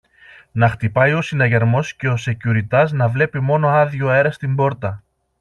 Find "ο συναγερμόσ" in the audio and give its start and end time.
1.13-1.93